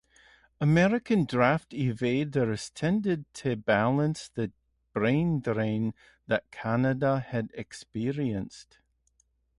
[0.59, 4.51] American draft evaders tended to balance the
[4.93, 5.93] "brain drain"
[6.25, 8.79] that Canada had experienced.